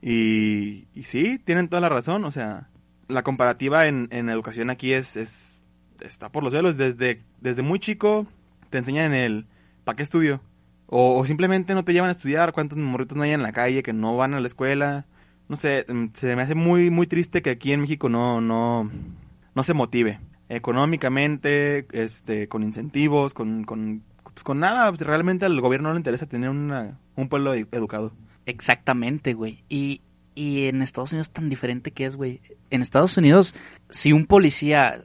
[0.00, 2.24] Y, y sí, tienen toda la razón.
[2.24, 2.68] O sea,
[3.08, 5.62] la comparativa en, en educación aquí es, es
[6.00, 6.76] está por los cielos.
[6.76, 8.26] Desde, desde muy chico
[8.70, 9.46] te enseñan el
[9.84, 10.40] ¿para qué estudio?
[10.86, 12.52] O, o, simplemente no te llevan a estudiar.
[12.52, 15.06] ¿Cuántos morritos no hay en la calle que no van a la escuela?
[15.50, 18.88] No sé, mm, se me hace muy, muy triste que aquí en México no, no,
[19.52, 24.88] no se motive económicamente, este, con incentivos, con, con, pues con nada.
[24.90, 28.12] Pues realmente al gobierno no le interesa tener una, un pueblo educado.
[28.46, 29.64] Exactamente, güey.
[29.68, 30.02] Y,
[30.36, 32.40] y en Estados Unidos tan diferente que es, güey.
[32.70, 33.56] En Estados Unidos,
[33.90, 35.02] si un policía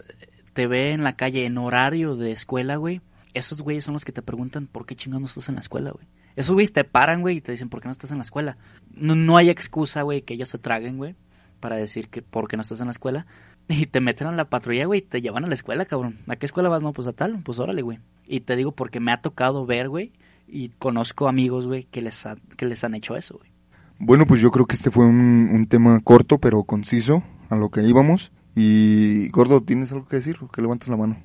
[0.54, 3.02] te ve en la calle en horario de escuela, güey,
[3.34, 5.90] esos güeyes son los que te preguntan por qué chingados no estás en la escuela,
[5.90, 6.06] güey.
[6.36, 8.58] Esos güeyes te paran, güey, y te dicen por qué no estás en la escuela.
[8.94, 11.16] No, hay excusa, güey, que ellos se traguen, güey,
[11.60, 13.26] para decir que por qué no estás en la escuela.
[13.68, 16.20] Y te meten a la patrulla, güey, y te llevan a la escuela, cabrón.
[16.28, 16.84] ¿A qué escuela vas?
[16.84, 18.00] No, pues a tal, pues órale, güey.
[18.28, 20.12] Y te digo porque me ha tocado ver, güey,
[20.48, 23.50] y conozco amigos, güey, que les, que les han hecho eso, güey.
[23.98, 27.70] Bueno, pues yo creo que este fue un, un tema corto, pero conciso, a lo
[27.70, 28.32] que íbamos.
[28.56, 30.38] Y, Gordo, ¿tienes algo que decir?
[30.54, 31.18] Que levantes la mano.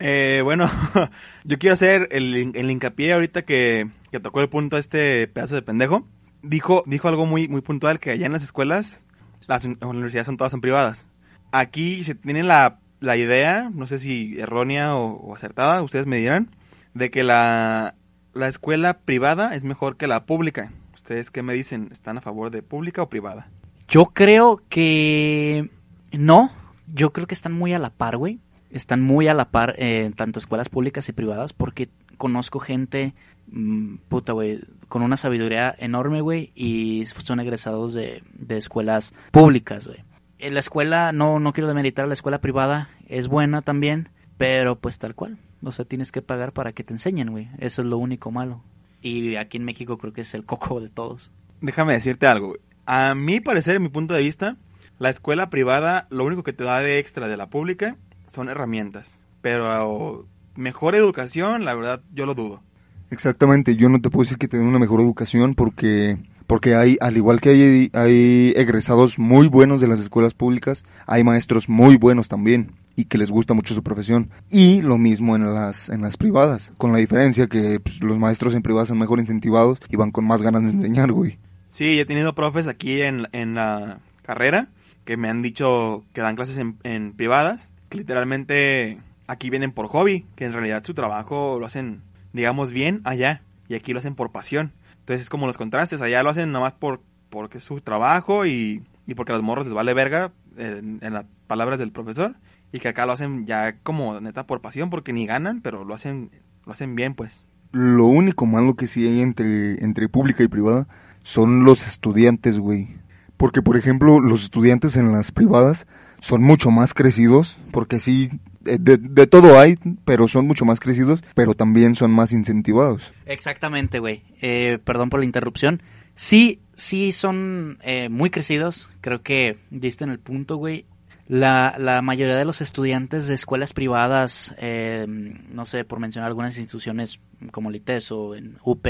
[0.00, 0.70] Eh, bueno,
[1.44, 5.62] yo quiero hacer el, el hincapié ahorita que, que, tocó el punto este pedazo de
[5.62, 6.06] pendejo.
[6.42, 9.04] Dijo, dijo algo muy, muy puntual, que allá en las escuelas,
[9.46, 11.08] las universidades son todas son privadas.
[11.50, 16.18] Aquí se tiene la, la idea, no sé si errónea o, o, acertada, ustedes me
[16.18, 16.50] dirán,
[16.94, 17.96] de que la,
[18.34, 20.72] la escuela privada es mejor que la pública.
[20.94, 21.88] ¿Ustedes qué me dicen?
[21.90, 23.48] ¿Están a favor de pública o privada?
[23.88, 25.70] Yo creo que
[26.12, 26.52] no.
[26.92, 30.10] Yo creo que están muy a la par, güey están muy a la par eh,
[30.16, 33.14] tanto escuelas públicas y privadas porque conozco gente,
[33.46, 39.86] mmm, puta, güey, con una sabiduría enorme, güey, y son egresados de, de escuelas públicas,
[39.86, 40.04] güey.
[40.38, 44.98] En la escuela, no, no quiero demeritar la escuela privada, es buena también, pero pues
[44.98, 45.38] tal cual.
[45.62, 47.48] O sea, tienes que pagar para que te enseñen, güey.
[47.58, 48.62] Eso es lo único malo.
[49.02, 51.32] Y aquí en México creo que es el coco de todos.
[51.60, 52.60] Déjame decirte algo, güey.
[52.86, 54.56] A mi parecer, en mi punto de vista,
[54.98, 57.96] la escuela privada lo único que te da de extra de la pública
[58.28, 59.20] son herramientas.
[59.40, 62.62] Pero mejor educación, la verdad, yo lo dudo.
[63.10, 66.96] Exactamente, yo no te puedo decir que te den una mejor educación porque porque hay
[67.00, 71.96] al igual que hay hay egresados muy buenos de las escuelas públicas, hay maestros muy
[71.96, 76.02] buenos también y que les gusta mucho su profesión y lo mismo en las en
[76.02, 79.96] las privadas, con la diferencia que pues, los maestros en privadas son mejor incentivados y
[79.96, 81.38] van con más ganas de enseñar, güey.
[81.68, 84.68] Sí, he tenido profes aquí en, en la carrera
[85.04, 89.88] que me han dicho que dan clases en, en privadas que literalmente aquí vienen por
[89.88, 94.14] hobby, que en realidad su trabajo lo hacen, digamos, bien allá, y aquí lo hacen
[94.14, 94.72] por pasión.
[95.00, 98.82] Entonces es como los contrastes, allá lo hacen nomás por porque es su trabajo y,
[99.06, 102.36] y porque a los morros les vale verga, en, en las palabras del profesor,
[102.72, 105.94] y que acá lo hacen ya como neta por pasión, porque ni ganan, pero lo
[105.94, 106.30] hacen,
[106.64, 107.44] lo hacen bien, pues.
[107.72, 110.88] Lo único malo que sí hay entre, entre pública y privada
[111.22, 112.96] son los estudiantes, güey.
[113.36, 115.86] Porque, por ejemplo, los estudiantes en las privadas
[116.20, 118.30] son mucho más crecidos, porque sí,
[118.66, 123.12] eh, de, todo hay, pero son mucho más crecidos, pero también son más incentivados.
[123.26, 124.22] Exactamente, güey.
[124.40, 125.82] Eh, perdón por la interrupción.
[126.14, 128.90] Sí, sí son eh, muy crecidos.
[129.00, 130.86] Creo que diste en el punto, güey.
[131.28, 136.56] La, la mayoría de los estudiantes de escuelas privadas, eh, no sé, por mencionar algunas
[136.56, 138.86] instituciones como el ITESO, en UP,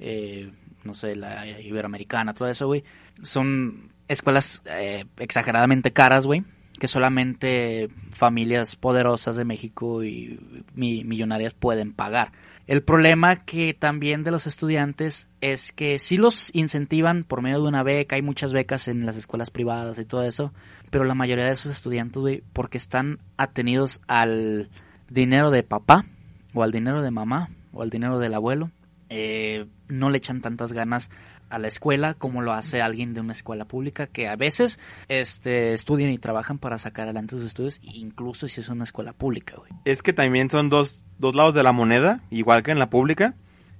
[0.00, 0.50] eh,
[0.82, 2.82] no sé, la Iberoamericana, todo eso, güey,
[3.22, 6.44] son escuelas eh, exageradamente caras, güey,
[6.78, 10.38] que solamente familias poderosas de México y
[10.74, 12.32] mi- millonarias pueden pagar.
[12.66, 17.68] El problema que también de los estudiantes es que sí los incentivan por medio de
[17.68, 20.52] una beca, hay muchas becas en las escuelas privadas y todo eso,
[20.90, 24.68] pero la mayoría de esos estudiantes, porque están atenidos al
[25.08, 26.04] dinero de papá,
[26.52, 28.70] o al dinero de mamá, o al dinero del abuelo,
[29.08, 31.08] eh, no le echan tantas ganas
[31.50, 35.72] a la escuela como lo hace alguien de una escuela pública que a veces este
[35.72, 39.70] estudian y trabajan para sacar adelante sus estudios incluso si es una escuela pública güey
[39.84, 43.34] Es que también son dos, dos lados de la moneda, igual que en la pública.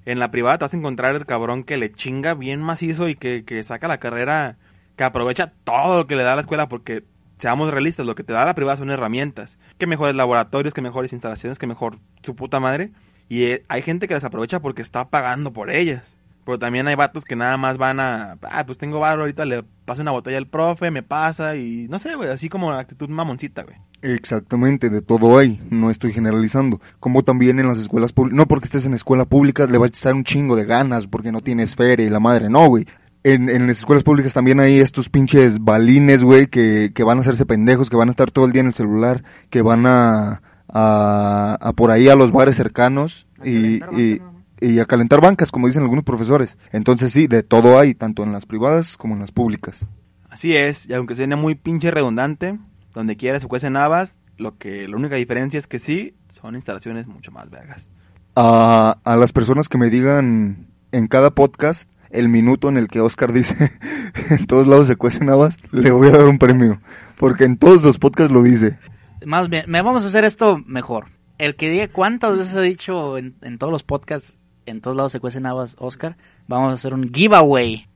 [0.04, 3.14] En la privada te vas a encontrar el cabrón que le chinga bien macizo y
[3.14, 4.56] que, que saca la carrera,
[4.96, 7.04] que aprovecha todo lo que le da la escuela porque,
[7.36, 9.58] seamos realistas, lo que te da la privada son herramientas.
[9.78, 12.90] Que mejores laboratorios, que mejores instalaciones, que mejor su puta madre.
[13.28, 16.17] Y eh, hay gente que las aprovecha porque está pagando por ellas.
[16.48, 19.64] Pero también hay vatos que nada más van a, ah, pues tengo barro, ahorita le
[19.84, 23.64] paso una botella al profe, me pasa y no sé, güey, así como actitud mamoncita,
[23.64, 23.76] güey.
[24.00, 26.80] Exactamente, de todo hay, no estoy generalizando.
[27.00, 29.88] Como también en las escuelas públicas, no porque estés en escuela pública le va a
[29.88, 32.86] echar un chingo de ganas porque no tienes feria y la madre, no, güey.
[33.24, 37.20] En, en las escuelas públicas también hay estos pinches balines, güey, que, que van a
[37.20, 40.40] hacerse pendejos, que van a estar todo el día en el celular, que van a,
[40.66, 44.22] a, a por ahí a los bares cercanos y, y,
[44.60, 46.58] y a calentar bancas, como dicen algunos profesores.
[46.72, 49.86] Entonces sí, de todo hay, tanto en las privadas como en las públicas.
[50.30, 52.58] Así es, y aunque suene muy pinche redundante,
[52.94, 57.06] donde quiera se cuecen habas, lo que la única diferencia es que sí, son instalaciones
[57.06, 57.90] mucho más vergas.
[58.36, 63.00] a, a las personas que me digan en cada podcast el minuto en el que
[63.00, 63.72] Oscar dice
[64.30, 66.80] en todos lados se cuecen habas, le voy a dar un premio.
[67.18, 68.78] Porque en todos los podcasts lo dice.
[69.26, 71.06] más bien me vamos a hacer esto mejor
[71.38, 74.36] el que diga cuántas veces ha dicho en, en todos los podcasts
[74.68, 77.86] en todos lados se cuecen habas Oscar vamos a hacer un giveaway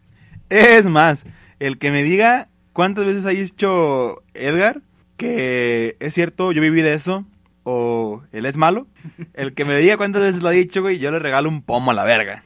[0.49, 1.25] Es más,
[1.61, 4.83] el que me diga cuántas veces ha dicho Edgar
[5.17, 7.25] que es cierto, yo viví de eso,
[7.63, 8.89] o él es malo,
[9.35, 11.93] el que me diga cuántas veces lo ha dicho, güey, yo le regalo un pomo
[11.93, 12.43] a la verga.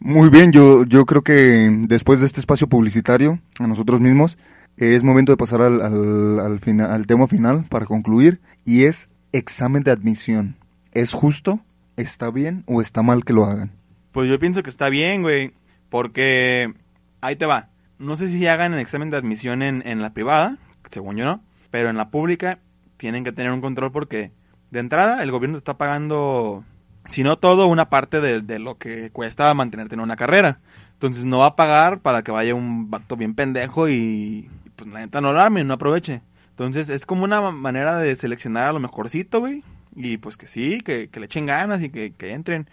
[0.00, 4.36] Muy bien, yo, yo creo que después de este espacio publicitario, a nosotros mismos,
[4.76, 9.08] es momento de pasar al, al, al, fina- al tema final para concluir, y es
[9.32, 10.56] examen de admisión.
[10.92, 11.60] ¿Es justo?
[12.00, 13.72] ¿Está bien o está mal que lo hagan?
[14.12, 15.52] Pues yo pienso que está bien, güey,
[15.88, 16.72] porque
[17.20, 17.68] ahí te va.
[17.98, 20.56] No sé si hagan el examen de admisión en, en la privada,
[20.90, 22.58] según yo no, pero en la pública
[22.96, 24.32] tienen que tener un control porque
[24.70, 26.64] de entrada el gobierno está pagando,
[27.08, 30.60] si no todo, una parte de, de lo que cuesta mantenerte en una carrera.
[30.94, 35.00] Entonces no va a pagar para que vaya un vato bien pendejo y pues la
[35.00, 36.22] neta no lo arme, no aproveche.
[36.50, 39.62] Entonces es como una manera de seleccionar a lo mejorcito, güey.
[39.94, 42.68] Y pues que sí, que, que le echen ganas y que, que entren.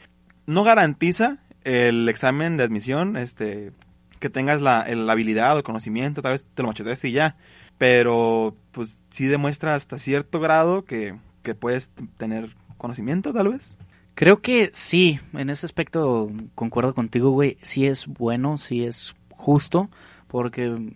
[0.45, 3.71] No garantiza el examen de admisión, este,
[4.19, 7.35] que tengas la, la habilidad o el conocimiento, tal vez te lo macheteaste y ya.
[7.77, 13.77] Pero, pues, sí demuestra hasta cierto grado que, que puedes tener conocimiento, tal vez.
[14.15, 17.57] Creo que sí, en ese aspecto concuerdo contigo, güey.
[17.61, 19.89] Sí es bueno, sí es justo,
[20.27, 20.91] porque,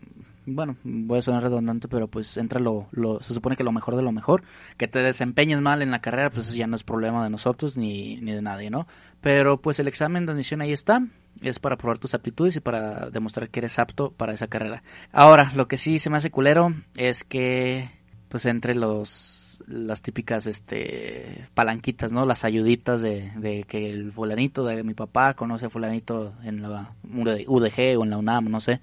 [0.45, 3.95] bueno, voy a sonar redundante, pero pues entra lo, lo, se supone que lo mejor
[3.95, 4.43] de lo mejor.
[4.77, 8.17] Que te desempeñes mal en la carrera, pues ya no es problema de nosotros ni,
[8.17, 8.88] ni de nadie, ¿no?
[9.21, 11.06] Pero pues el examen de admisión ahí está,
[11.41, 14.84] es para probar tus aptitudes y para demostrar que eres apto para esa carrera.
[15.12, 17.89] Ahora, lo que sí se me hace culero es que,
[18.30, 22.25] pues entre los las típicas este palanquitas, ¿no?
[22.25, 26.93] Las ayuditas de, de que el fulanito de mi papá conoce a fulanito en la
[27.04, 28.82] UDG o en la UNAM, no sé,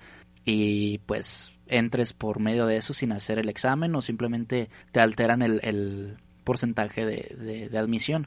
[0.50, 5.42] y pues entres por medio de eso sin hacer el examen o simplemente te alteran
[5.42, 8.26] el, el porcentaje de, de, admisión.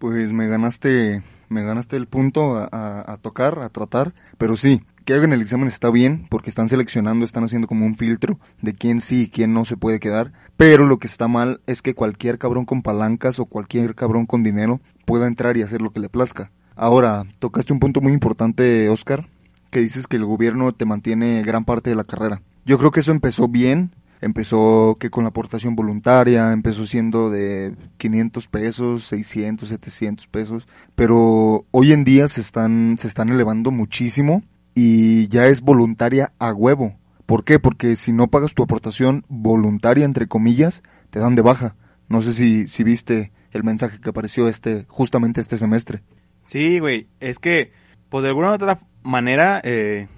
[0.00, 4.82] Pues me ganaste, me ganaste el punto a, a- a tocar, a tratar, pero sí,
[5.04, 8.72] que hagan el examen está bien, porque están seleccionando, están haciendo como un filtro de
[8.74, 11.94] quién sí y quién no se puede quedar, pero lo que está mal es que
[11.94, 16.00] cualquier cabrón con palancas o cualquier cabrón con dinero pueda entrar y hacer lo que
[16.00, 16.50] le plazca.
[16.74, 19.28] Ahora, tocaste un punto muy importante, Oscar,
[19.68, 22.42] que dices que el gobierno te mantiene gran parte de la carrera.
[22.64, 27.74] Yo creo que eso empezó bien, empezó que con la aportación voluntaria, empezó siendo de
[27.98, 34.42] 500 pesos, 600, 700 pesos, pero hoy en día se están, se están elevando muchísimo
[34.74, 36.96] y ya es voluntaria a huevo.
[37.26, 37.58] ¿Por qué?
[37.58, 41.76] Porque si no pagas tu aportación voluntaria, entre comillas, te dan de baja.
[42.08, 46.02] No sé si, si viste el mensaje que apareció este, justamente este semestre.
[46.44, 47.72] Sí, güey, es que,
[48.08, 50.08] pues de alguna otra manera, eh,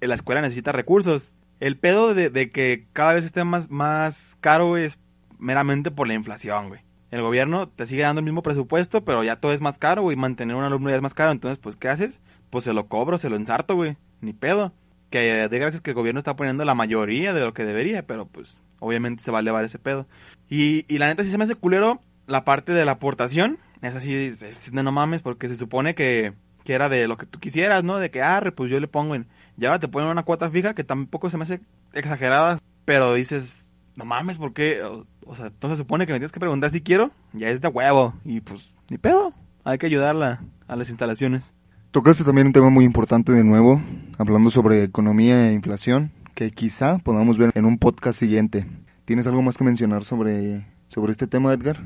[0.00, 1.36] la escuela necesita recursos.
[1.60, 4.98] El pedo de, de que cada vez esté más, más caro, güey, es
[5.38, 6.80] meramente por la inflación, güey.
[7.10, 10.16] El gobierno te sigue dando el mismo presupuesto, pero ya todo es más caro, güey.
[10.16, 11.30] Mantener un alumno ya es más caro.
[11.30, 12.20] Entonces, pues, ¿qué haces?
[12.48, 13.96] Pues se lo cobro, se lo ensarto, güey.
[14.22, 14.72] Ni pedo.
[15.10, 18.26] Que de gracias que el gobierno está poniendo la mayoría de lo que debería, pero
[18.26, 20.06] pues, obviamente se va a elevar ese pedo.
[20.48, 23.58] Y, y la neta sí se me hace culero la parte de la aportación.
[23.82, 26.32] Es así, es, es no mames, porque se supone que,
[26.64, 27.98] que era de lo que tú quisieras, ¿no?
[27.98, 29.26] De que, ah, pues yo le pongo en.
[29.56, 31.60] Ya te ponen una cuota fija que tampoco se me hace
[31.92, 34.82] exagerada, pero dices, no mames, ¿por qué?
[34.82, 37.68] O, o sea, entonces supone que me tienes que preguntar si quiero, ya es de
[37.68, 39.32] huevo, y pues, ni pedo,
[39.64, 41.54] hay que ayudarla a las instalaciones.
[41.90, 43.82] Tocaste también un tema muy importante de nuevo,
[44.18, 48.66] hablando sobre economía e inflación, que quizá podamos ver en un podcast siguiente.
[49.04, 51.84] ¿Tienes algo más que mencionar sobre, sobre este tema, Edgar?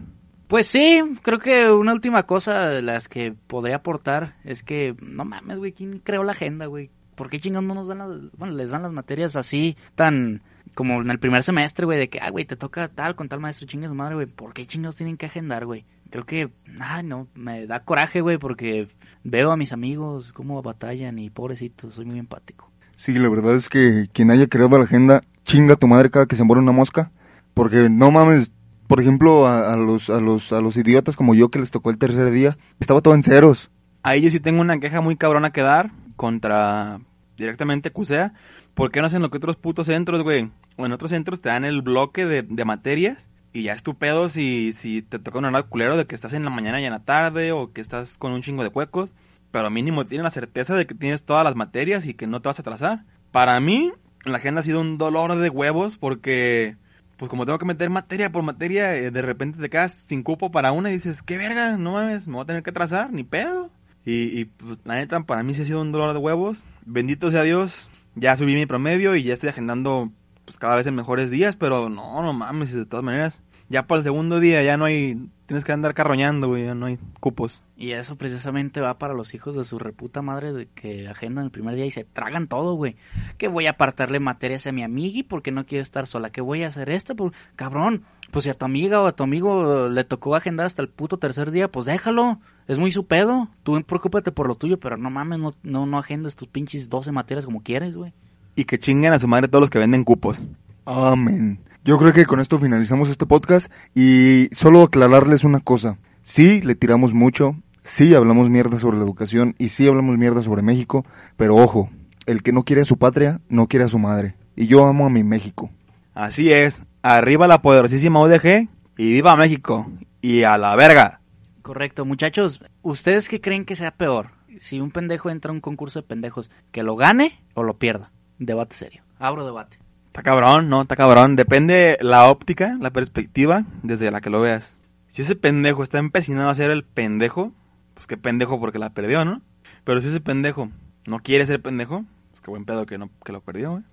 [0.49, 5.25] Pues sí, creo que una última cosa de las que podría aportar es que, no
[5.25, 6.91] mames, güey, ¿quién creó la agenda, güey?
[7.17, 10.43] ¿Por qué chingados no nos dan las, bueno, les dan las materias así tan
[10.75, 13.41] como en el primer semestre, güey, de que, ah, güey, te toca tal con tal
[13.41, 15.87] maestro, chingas madre, güey, ¿por qué chingados tienen que agendar, güey?
[16.11, 18.87] Creo que, ah, no, me da coraje, güey, porque
[19.25, 22.71] veo a mis amigos cómo batallan y pobrecitos, soy muy empático.
[22.95, 26.37] Sí, la verdad es que quien haya creado la agenda, chinga tu madre cada que
[26.37, 27.11] se muere una mosca,
[27.55, 28.53] porque no mames,
[28.87, 31.91] por ejemplo, a, a los, a los, a los idiotas como yo que les tocó
[31.91, 33.71] el tercer día, estaba todo en ceros.
[34.03, 37.01] Ahí yo sí tengo una queja muy cabrona que dar contra
[37.37, 38.35] directamente CUSEA.
[38.75, 40.51] ¿Por qué no hacen lo que otros putos centros, güey?
[40.77, 43.95] O en otros centros te dan el bloque de, de materias y ya es tu
[43.95, 46.85] pedo si, si te toca un horario culero de que estás en la mañana y
[46.85, 49.15] en la tarde o que estás con un chingo de huecos.
[49.51, 52.51] Pero mínimo tienes la certeza de que tienes todas las materias y que no te
[52.51, 53.05] vas a atrasar.
[53.33, 53.93] Para mí,
[54.25, 56.77] la agenda ha sido un dolor de huevos porque,
[57.17, 60.51] pues como tengo que meter materia por materia, eh, de repente te quedas sin cupo
[60.51, 63.25] para una y dices, qué verga, no mames, me voy a tener que atrasar, ni
[63.25, 63.71] pedo.
[64.05, 66.65] Y, y pues la neta, para mí sí ha sido un dolor de huevos.
[66.85, 70.13] Bendito sea Dios, ya subí mi promedio y ya estoy agendando
[70.45, 73.43] pues cada vez en mejores días, pero no, no mames, de todas maneras.
[73.69, 76.87] Ya para el segundo día ya no hay, tienes que andar carroñando, güey, ya no
[76.87, 77.63] hay cupos.
[77.79, 81.51] Y eso precisamente va para los hijos de su reputa madre de que agendan el
[81.51, 82.97] primer día y se tragan todo, güey.
[83.37, 86.31] Que voy a apartarle materias a mi amigui porque no quiere estar sola.
[86.31, 87.33] Que voy a hacer esto, por...
[87.55, 88.05] cabrón.
[88.31, 91.19] Pues si a tu amiga o a tu amigo le tocó agendar hasta el puto
[91.19, 92.41] tercer día, pues déjalo.
[92.67, 93.51] Es muy su pedo.
[93.63, 97.13] Tú preocúpate por lo tuyo, pero no mames, no, no, no agendas tus pinches 12
[97.13, 98.15] materias como quieres, güey.
[98.57, 100.47] Y que chinguen a su madre todos los que venden cupos.
[100.87, 101.61] Amén.
[101.85, 105.99] Yo creo que con esto finalizamos este podcast y solo aclararles una cosa.
[106.23, 107.55] Sí, le tiramos mucho,
[107.87, 111.89] sí hablamos mierda sobre la educación y sí hablamos mierda sobre México, pero ojo,
[112.27, 114.35] el que no quiere a su patria, no quiere a su madre.
[114.57, 115.71] Y yo amo a mi México.
[116.13, 118.69] Así es, arriba la poderosísima UDG
[118.99, 119.91] y viva México.
[120.21, 121.21] Y a la verga.
[121.63, 124.31] Correcto, muchachos, ¿ustedes qué creen que sea peor?
[124.59, 128.11] Si un pendejo entra a un concurso de pendejos, ¿que lo gane o lo pierda?
[128.39, 129.03] Debate serio.
[129.19, 129.79] Abro debate.
[130.07, 130.83] Está cabrón, ¿no?
[130.83, 131.37] Está cabrón.
[131.37, 134.77] Depende la óptica, la perspectiva desde la que lo veas.
[135.09, 137.53] Si ese pendejo está empecinado a ser el pendejo,
[137.97, 139.41] pues qué pendejo porque la perdió, ¿no?
[139.83, 140.69] Pero si ese pendejo
[141.07, 143.85] no quiere ser pendejo, pues qué buen pedo que, no, que lo perdió, güey.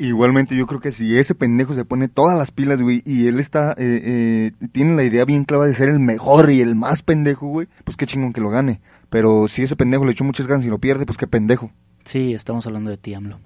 [0.00, 3.40] Igualmente yo creo que si ese pendejo se pone todas las pilas, güey, y él
[3.40, 7.02] está, eh, eh, tiene la idea bien clara de ser el mejor y el más
[7.02, 8.80] pendejo, güey, pues qué chingón que lo gane.
[9.10, 11.72] Pero si ese pendejo le echó muchas ganas y lo pierde, pues qué pendejo.
[12.08, 13.38] Sí, estamos hablando de ti, AMLO.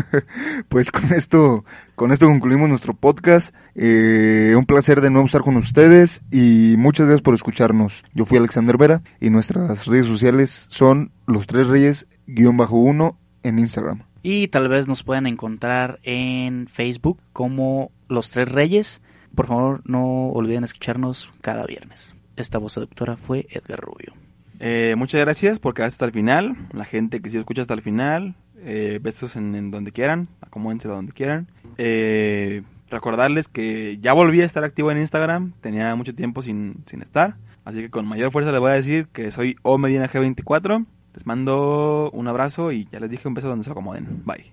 [0.70, 3.54] pues con esto, con esto concluimos nuestro podcast.
[3.74, 8.04] Eh, un placer de nuevo estar con ustedes y muchas gracias por escucharnos.
[8.14, 13.18] Yo fui Alexander Vera y nuestras redes sociales son los tres reyes guion bajo uno
[13.42, 14.04] en Instagram.
[14.22, 19.02] Y tal vez nos puedan encontrar en Facebook como Los Tres Reyes.
[19.34, 22.14] Por favor, no olviden escucharnos cada viernes.
[22.36, 24.14] Esta voz seductora fue Edgar Rubio.
[24.60, 26.56] Eh, muchas gracias por quedarse hasta el final.
[26.72, 28.34] La gente que sí escucha hasta el final.
[28.60, 30.28] Eh, besos en, en, donde quieran.
[30.40, 31.48] Acomódense donde quieran.
[31.76, 35.52] Eh, recordarles que ya volví a estar activo en Instagram.
[35.60, 37.36] Tenía mucho tiempo sin, sin estar.
[37.64, 40.86] Así que con mayor fuerza les voy a decir que soy O Medina G24.
[41.14, 44.22] Les mando un abrazo y ya les dije un beso donde se acomoden.
[44.24, 44.52] Bye.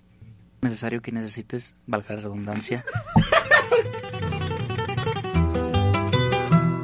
[0.61, 2.83] Necesario que necesites, valga la redundancia.